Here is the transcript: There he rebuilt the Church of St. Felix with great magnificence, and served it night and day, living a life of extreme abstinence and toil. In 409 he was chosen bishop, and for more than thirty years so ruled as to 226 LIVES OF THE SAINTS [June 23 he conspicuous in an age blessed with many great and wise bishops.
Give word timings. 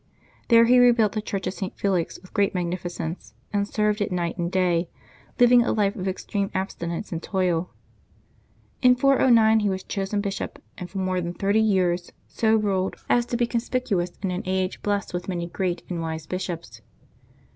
There 0.47 0.65
he 0.65 0.79
rebuilt 0.79 1.11
the 1.11 1.21
Church 1.21 1.45
of 1.45 1.53
St. 1.53 1.77
Felix 1.77 2.17
with 2.19 2.33
great 2.33 2.55
magnificence, 2.55 3.35
and 3.53 3.67
served 3.67 4.01
it 4.01 4.11
night 4.11 4.35
and 4.35 4.51
day, 4.51 4.89
living 5.39 5.61
a 5.61 5.71
life 5.71 5.95
of 5.95 6.07
extreme 6.07 6.49
abstinence 6.55 7.11
and 7.11 7.21
toil. 7.21 7.69
In 8.81 8.95
409 8.95 9.59
he 9.59 9.69
was 9.69 9.83
chosen 9.83 10.19
bishop, 10.19 10.57
and 10.75 10.89
for 10.89 10.97
more 10.97 11.21
than 11.21 11.35
thirty 11.35 11.61
years 11.61 12.11
so 12.27 12.55
ruled 12.55 12.95
as 13.11 13.27
to 13.27 13.37
226 13.37 13.37
LIVES 13.37 13.37
OF 13.37 13.37
THE 13.37 13.37
SAINTS 13.37 13.37
[June 13.37 13.37
23 13.37 13.39
he 13.45 13.47
conspicuous 13.47 14.11
in 14.27 14.31
an 14.31 14.43
age 14.47 14.81
blessed 14.81 15.13
with 15.13 15.29
many 15.29 15.45
great 15.45 15.83
and 15.87 16.01
wise 16.01 16.25
bishops. 16.25 16.81